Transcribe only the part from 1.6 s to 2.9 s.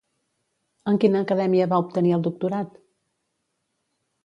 va obtenir el doctorat?